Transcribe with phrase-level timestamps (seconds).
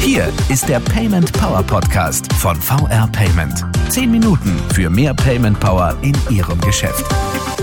[0.00, 3.64] Hier ist der Payment Power Podcast von VR Payment.
[3.88, 7.04] Zehn Minuten für mehr Payment Power in Ihrem Geschäft.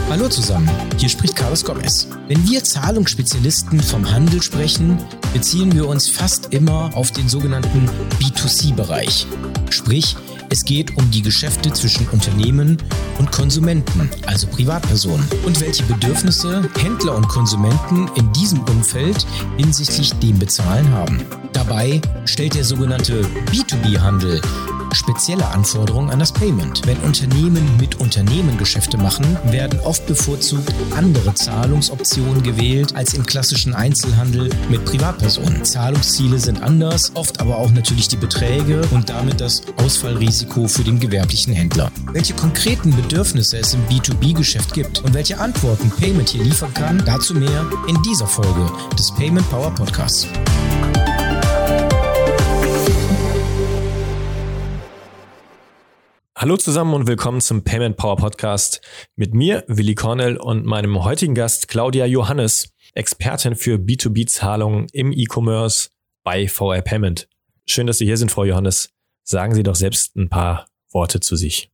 [0.09, 2.09] Hallo zusammen, hier spricht Carlos Gomez.
[2.27, 4.97] Wenn wir Zahlungsspezialisten vom Handel sprechen,
[5.33, 7.89] beziehen wir uns fast immer auf den sogenannten
[8.19, 9.27] B2C-Bereich.
[9.69, 10.17] Sprich,
[10.51, 12.77] es geht um die Geschäfte zwischen Unternehmen
[13.17, 19.25] und Konsumenten, also Privatpersonen, und welche Bedürfnisse Händler und Konsumenten in diesem Umfeld
[19.57, 21.21] hinsichtlich dem Bezahlen haben.
[21.53, 24.41] Dabei stellt der sogenannte B2B-Handel
[24.93, 26.85] spezielle Anforderungen an das Payment.
[26.85, 33.73] Wenn Unternehmen mit Unternehmen Geschäfte machen, werden oft bevorzugt andere Zahlungsoptionen gewählt als im klassischen
[33.73, 35.63] Einzelhandel mit Privatpersonen.
[35.63, 40.99] Zahlungsziele sind anders, oft aber auch natürlich die Beträge und damit das Ausfallrisiko für den
[40.99, 41.91] gewerblichen Händler.
[42.11, 47.33] Welche konkreten Bedürfnisse es im B2B-Geschäft gibt und welche Antworten Payment hier liefern kann, dazu
[47.33, 50.27] mehr in dieser Folge des Payment Power Podcasts.
[56.41, 58.81] Hallo zusammen und willkommen zum Payment Power Podcast
[59.15, 65.89] mit mir, Willi Cornell und meinem heutigen Gast Claudia Johannes, Expertin für B2B-Zahlungen im E-Commerce
[66.23, 67.27] bei VR Payment.
[67.67, 68.89] Schön, dass Sie hier sind, Frau Johannes.
[69.21, 71.69] Sagen Sie doch selbst ein paar Worte zu sich.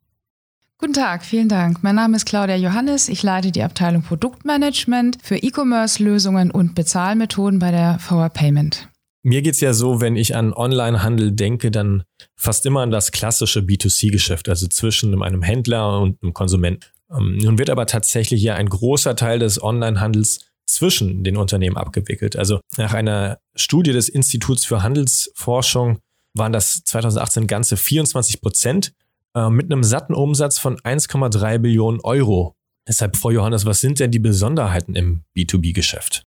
[0.80, 1.82] Guten Tag, vielen Dank.
[1.82, 3.08] Mein Name ist Claudia Johannes.
[3.08, 8.90] Ich leite die Abteilung Produktmanagement für E-Commerce-Lösungen und Bezahlmethoden bei der VR Payment.
[9.28, 12.04] Mir geht's ja so, wenn ich an Onlinehandel denke, dann
[12.38, 16.86] fast immer an das klassische B2C-Geschäft, also zwischen einem Händler und einem Konsumenten.
[17.12, 22.38] Ähm, nun wird aber tatsächlich ja ein großer Teil des Onlinehandels zwischen den Unternehmen abgewickelt.
[22.38, 26.00] Also nach einer Studie des Instituts für Handelsforschung
[26.34, 28.94] waren das 2018 ganze 24 Prozent
[29.36, 32.56] äh, mit einem satten Umsatz von 1,3 Billionen Euro.
[32.88, 36.27] Deshalb, Frau Johannes, was sind denn die Besonderheiten im B2B-Geschäft?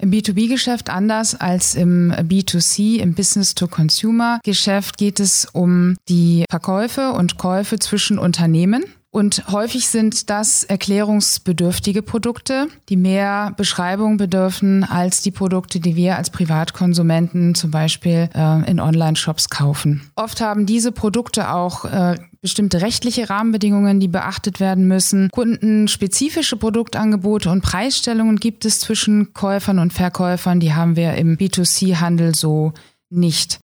[0.00, 7.78] Im B2B-Geschäft anders als im B2C, im Business-to-Consumer-Geschäft geht es um die Verkäufe und Käufe
[7.78, 8.84] zwischen Unternehmen.
[9.12, 16.16] Und häufig sind das erklärungsbedürftige Produkte, die mehr Beschreibung bedürfen als die Produkte, die wir
[16.16, 20.10] als Privatkonsumenten zum Beispiel äh, in Online-Shops kaufen.
[20.16, 25.28] Oft haben diese Produkte auch äh, bestimmte rechtliche Rahmenbedingungen, die beachtet werden müssen.
[25.30, 30.58] Kundenspezifische Produktangebote und Preisstellungen gibt es zwischen Käufern und Verkäufern.
[30.58, 32.72] Die haben wir im B2C-Handel so
[33.10, 33.61] nicht.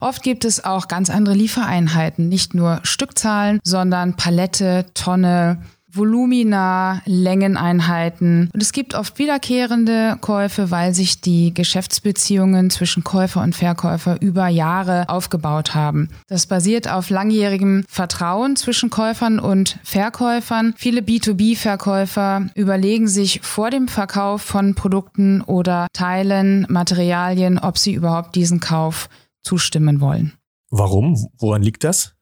[0.00, 5.60] Oft gibt es auch ganz andere Liefereinheiten, nicht nur Stückzahlen, sondern Palette, Tonne,
[5.90, 8.50] Volumina, Längeneinheiten.
[8.52, 14.48] Und es gibt oft wiederkehrende Käufe, weil sich die Geschäftsbeziehungen zwischen Käufer und Verkäufer über
[14.48, 16.10] Jahre aufgebaut haben.
[16.28, 20.74] Das basiert auf langjährigem Vertrauen zwischen Käufern und Verkäufern.
[20.76, 28.36] Viele B2B-Verkäufer überlegen sich vor dem Verkauf von Produkten oder Teilen, Materialien, ob sie überhaupt
[28.36, 29.08] diesen Kauf
[29.48, 30.34] zustimmen wollen.
[30.70, 31.28] Warum?
[31.38, 32.12] Woran liegt das?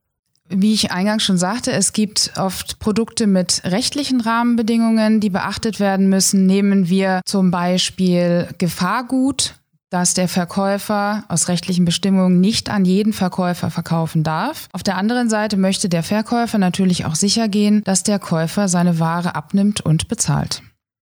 [0.49, 6.09] Wie ich eingangs schon sagte, es gibt oft Produkte mit rechtlichen Rahmenbedingungen, die beachtet werden
[6.09, 6.47] müssen.
[6.47, 9.57] Nehmen wir zum Beispiel Gefahrgut,
[9.91, 14.69] dass der Verkäufer aus rechtlichen Bestimmungen nicht an jeden Verkäufer verkaufen darf.
[14.73, 19.01] Auf der anderen Seite möchte der Verkäufer natürlich auch sicher gehen, dass der Käufer seine
[19.01, 20.63] Ware abnimmt und bezahlt.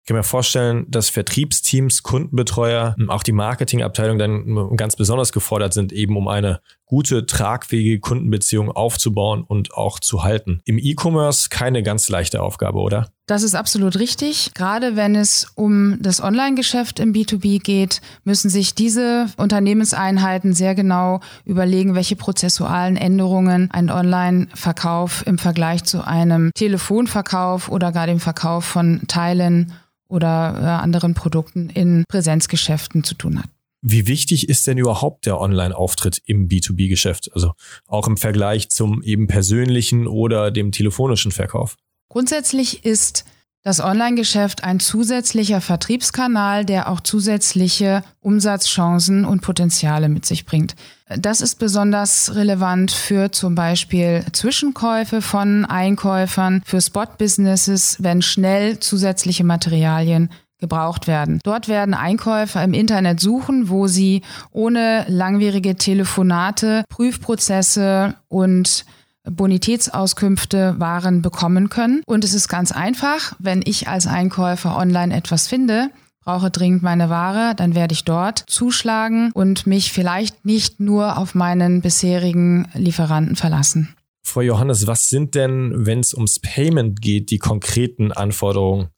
[0.08, 6.16] Kann mir vorstellen, dass Vertriebsteams, Kundenbetreuer, auch die Marketingabteilung dann ganz besonders gefordert sind, eben
[6.16, 10.62] um eine gute, tragfähige Kundenbeziehung aufzubauen und auch zu halten.
[10.64, 13.10] Im E-Commerce keine ganz leichte Aufgabe, oder?
[13.26, 14.52] Das ist absolut richtig.
[14.54, 21.20] Gerade wenn es um das Online-Geschäft im B2B geht, müssen sich diese Unternehmenseinheiten sehr genau
[21.44, 28.64] überlegen, welche prozessualen Änderungen ein Online-Verkauf im Vergleich zu einem Telefonverkauf oder gar dem Verkauf
[28.64, 29.75] von Teilen
[30.08, 33.48] oder äh, anderen Produkten in Präsenzgeschäften zu tun hat.
[33.80, 37.30] Wie wichtig ist denn überhaupt der Online-Auftritt im B2B-Geschäft?
[37.32, 37.52] Also
[37.86, 41.76] auch im Vergleich zum eben persönlichen oder dem telefonischen Verkauf?
[42.08, 43.24] Grundsätzlich ist
[43.64, 50.75] das Online-Geschäft ein zusätzlicher Vertriebskanal, der auch zusätzliche Umsatzchancen und Potenziale mit sich bringt.
[51.16, 59.44] Das ist besonders relevant für zum Beispiel Zwischenkäufe von Einkäufern, für Spot-Businesses, wenn schnell zusätzliche
[59.44, 61.40] Materialien gebraucht werden.
[61.44, 68.84] Dort werden Einkäufer im Internet suchen, wo sie ohne langwierige Telefonate, Prüfprozesse und
[69.30, 72.02] Bonitätsauskünfte Waren bekommen können.
[72.06, 75.90] Und es ist ganz einfach, wenn ich als Einkäufer online etwas finde,
[76.28, 81.34] brauche dringend meine Ware, dann werde ich dort zuschlagen und mich vielleicht nicht nur auf
[81.34, 83.94] meinen bisherigen Lieferanten verlassen.
[84.22, 88.88] Frau Johannes, was sind denn, wenn es ums Payment geht, die konkreten Anforderungen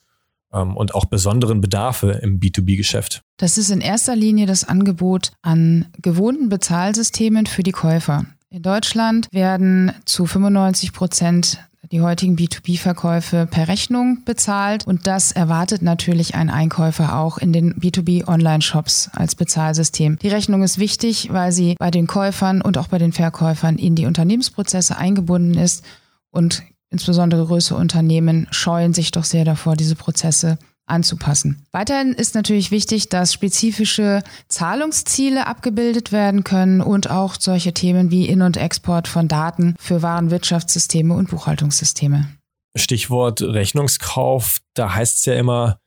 [0.52, 3.22] ähm, und auch besonderen Bedarfe im B2B-Geschäft?
[3.36, 8.26] Das ist in erster Linie das Angebot an gewohnten Bezahlsystemen für die Käufer.
[8.52, 11.58] In Deutschland werden zu 95 Prozent
[11.92, 17.74] die heutigen B2B-Verkäufe per Rechnung bezahlt und das erwartet natürlich ein Einkäufer auch in den
[17.74, 20.18] B2B-Online-Shops als Bezahlsystem.
[20.18, 23.94] Die Rechnung ist wichtig, weil sie bei den Käufern und auch bei den Verkäufern in
[23.94, 25.84] die Unternehmensprozesse eingebunden ist
[26.32, 30.58] und insbesondere größere Unternehmen scheuen sich doch sehr davor, diese Prozesse
[30.90, 31.64] anzupassen.
[31.72, 38.28] Weiterhin ist natürlich wichtig, dass spezifische Zahlungsziele abgebildet werden können und auch solche Themen wie
[38.28, 42.28] In- und Export von Daten für Warenwirtschaftssysteme und Buchhaltungssysteme.
[42.76, 45.78] Stichwort Rechnungskauf, da heißt es ja immer,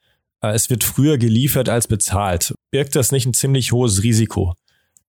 [0.42, 2.54] äh, es wird früher geliefert als bezahlt.
[2.72, 4.54] Birgt das nicht ein ziemlich hohes Risiko?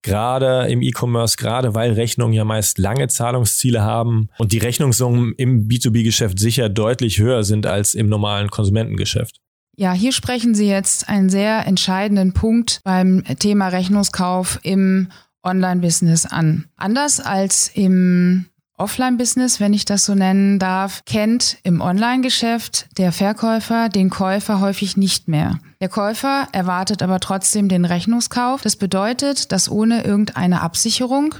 [0.02, 5.67] Gerade im E-Commerce, gerade weil Rechnungen ja meist lange Zahlungsziele haben und die Rechnungssummen im
[5.67, 9.40] B2B-Geschäft sicher deutlich höher sind als im normalen Konsumentengeschäft.
[9.76, 15.09] Ja, hier sprechen Sie jetzt einen sehr entscheidenden Punkt beim Thema Rechnungskauf im
[15.43, 16.67] Online-Business an.
[16.76, 23.88] Anders als im Offline-Business, wenn ich das so nennen darf, kennt im Online-Geschäft der Verkäufer
[23.88, 25.59] den Käufer häufig nicht mehr.
[25.81, 28.62] Der Käufer erwartet aber trotzdem den Rechnungskauf.
[28.62, 31.35] Das bedeutet, dass ohne irgendeine Absicherung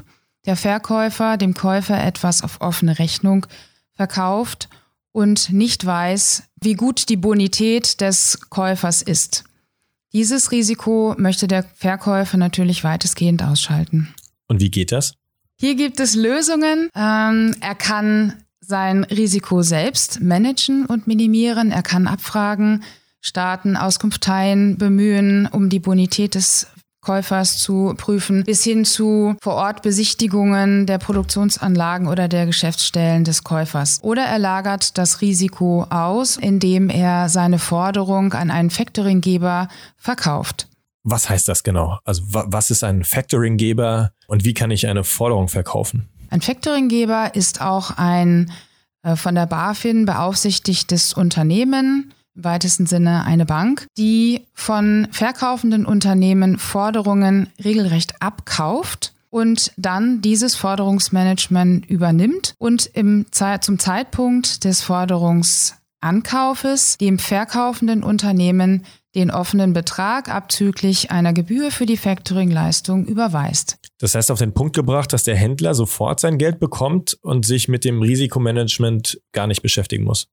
[0.47, 3.47] der Verkäufer dem Käufer etwas auf offene Rechnung
[3.97, 4.69] verkauft
[5.15, 9.45] und nicht weiß, wie gut die Bonität des Käufers ist.
[10.13, 14.13] Dieses Risiko möchte der Verkäufer natürlich weitestgehend ausschalten.
[14.49, 15.15] Und wie geht das?
[15.57, 16.91] Hier gibt es Lösungen.
[16.97, 21.71] Ähm, er kann sein Risiko selbst managen und minimieren.
[21.71, 22.83] Er kann Abfragen
[23.21, 26.67] starten, Auskunfteien bemühen, um die Bonität des
[27.05, 34.01] Käufers zu prüfen, bis hin zu Vor-Ort-Besichtigungen der Produktionsanlagen oder der Geschäftsstellen des Käufers.
[34.03, 40.69] Oder er lagert das Risiko aus, indem er seine Forderung an einen Factoringgeber verkauft.
[41.05, 41.99] Was heißt das genau?
[42.05, 46.09] Also was ist ein Factoringgeber und wie kann ich eine Forderung verkaufen?
[46.31, 48.51] Ein Factoringgeber ist auch ein
[49.03, 56.59] äh, von der BaFin beaufsichtigtes Unternehmen, im weitesten Sinne eine Bank, die von verkaufenden Unternehmen
[56.59, 63.27] Forderungen regelrecht abkauft und dann dieses Forderungsmanagement übernimmt und im
[63.61, 68.85] zum Zeitpunkt des Forderungsankaufes dem verkaufenden Unternehmen
[69.15, 73.79] den offenen Betrag abzüglich einer Gebühr für die Factoring-Leistung überweist.
[73.99, 77.69] Das heißt auf den Punkt gebracht, dass der Händler sofort sein Geld bekommt und sich
[77.69, 80.29] mit dem Risikomanagement gar nicht beschäftigen muss.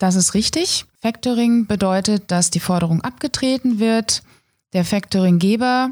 [0.00, 0.86] Das ist richtig.
[1.02, 4.22] Factoring bedeutet, dass die Forderung abgetreten wird.
[4.72, 5.90] Der Factoringgeber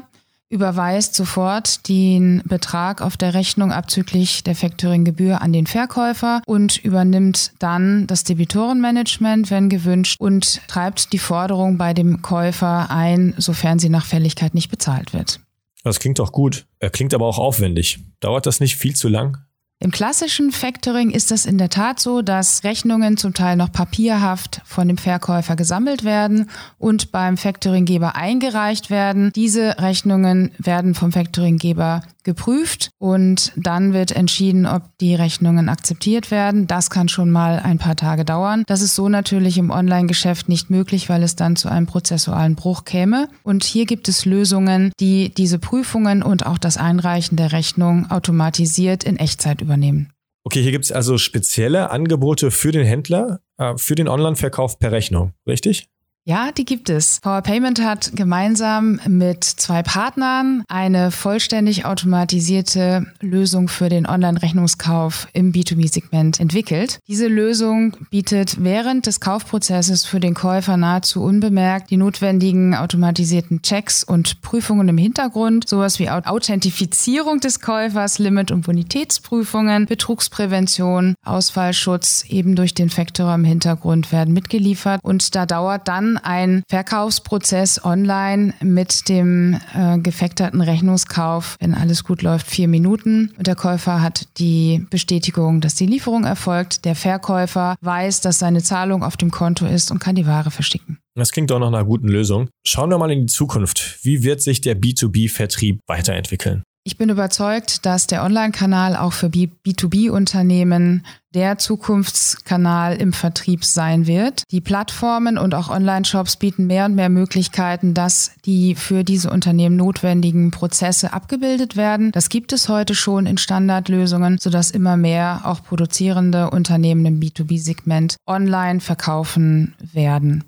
[0.49, 7.51] überweist sofort den Betrag auf der Rechnung abzüglich der Factoringgebühr an den Verkäufer und übernimmt
[7.59, 13.89] dann das Debitorenmanagement, wenn gewünscht, und treibt die Forderung bei dem Käufer ein, sofern sie
[13.89, 15.39] nach Fälligkeit nicht bezahlt wird.
[15.83, 16.65] Das klingt doch gut.
[16.79, 17.99] Er klingt aber auch aufwendig.
[18.21, 19.37] Dauert das nicht viel zu lang?
[19.81, 24.59] Im klassischen Factoring ist es in der Tat so, dass Rechnungen zum Teil noch papierhaft
[24.65, 29.31] von dem Verkäufer gesammelt werden und beim Factoringgeber eingereicht werden.
[29.33, 36.67] Diese Rechnungen werden vom Factoringgeber geprüft und dann wird entschieden, ob die Rechnungen akzeptiert werden.
[36.67, 38.63] Das kann schon mal ein paar Tage dauern.
[38.67, 42.85] Das ist so natürlich im Online-Geschäft nicht möglich, weil es dann zu einem prozessualen Bruch
[42.85, 43.29] käme.
[43.41, 49.03] Und hier gibt es Lösungen, die diese Prüfungen und auch das Einreichen der Rechnung automatisiert
[49.03, 50.13] in Echtzeit übernehmen.
[50.43, 54.91] Okay, hier gibt es also spezielle Angebote für den Händler, äh, für den Online-Verkauf per
[54.91, 55.89] Rechnung, richtig?
[56.29, 57.19] Ja, die gibt es.
[57.23, 65.51] Power Payment hat gemeinsam mit zwei Partnern eine vollständig automatisierte Lösung für den Online-Rechnungskauf im
[65.51, 66.99] B2B-Segment entwickelt.
[67.07, 74.03] Diese Lösung bietet während des Kaufprozesses für den Käufer nahezu unbemerkt die notwendigen automatisierten Checks
[74.03, 82.55] und Prüfungen im Hintergrund, sowas wie Authentifizierung des Käufers, Limit- und Bonitätsprüfungen, Betrugsprävention, Ausfallschutz eben
[82.55, 89.09] durch den Faktor im Hintergrund werden mitgeliefert und da dauert dann ein Verkaufsprozess online mit
[89.09, 93.33] dem äh, gefakterten Rechnungskauf, wenn alles gut läuft, vier Minuten.
[93.37, 96.85] Und der Käufer hat die Bestätigung, dass die Lieferung erfolgt.
[96.85, 100.99] Der Verkäufer weiß, dass seine Zahlung auf dem Konto ist und kann die Ware verschicken.
[101.15, 102.49] Das klingt doch nach einer guten Lösung.
[102.65, 103.99] Schauen wir mal in die Zukunft.
[104.03, 106.63] Wie wird sich der B2B-Vertrieb weiterentwickeln?
[106.89, 111.05] Ich bin überzeugt, dass der Online-Kanal auch für B2B-Unternehmen
[111.35, 114.41] der Zukunftskanal im Vertrieb sein wird.
[114.49, 119.75] Die Plattformen und auch Online-Shops bieten mehr und mehr Möglichkeiten, dass die für diese Unternehmen
[119.75, 122.11] notwendigen Prozesse abgebildet werden.
[122.11, 128.15] Das gibt es heute schon in Standardlösungen, sodass immer mehr auch produzierende Unternehmen im B2B-Segment
[128.25, 130.43] online verkaufen werden.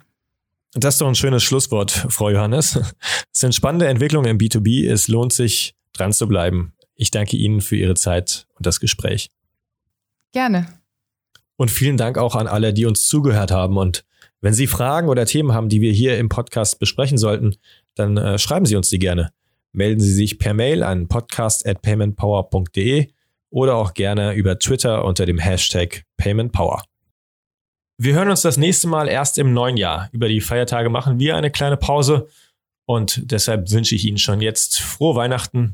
[0.74, 2.80] Das ist doch ein schönes Schlusswort, Frau Johannes.
[3.32, 4.90] Es sind spannende Entwicklungen im B2B.
[4.90, 6.74] Es lohnt sich, dran zu bleiben.
[6.96, 9.30] Ich danke Ihnen für Ihre Zeit und das Gespräch.
[10.32, 10.68] Gerne.
[11.56, 13.78] Und vielen Dank auch an alle, die uns zugehört haben.
[13.78, 14.04] Und
[14.42, 17.56] wenn Sie Fragen oder Themen haben, die wir hier im Podcast besprechen sollten,
[17.96, 19.32] dann äh, schreiben Sie uns die gerne.
[19.74, 23.10] Melden Sie sich per Mail an podcast@paymentpower.de
[23.52, 26.84] oder auch gerne über Twitter unter dem Hashtag PaymentPower.
[27.98, 30.10] Wir hören uns das nächste Mal erst im neuen Jahr.
[30.12, 32.28] Über die Feiertage machen wir eine kleine Pause
[32.86, 35.74] und deshalb wünsche ich Ihnen schon jetzt frohe Weihnachten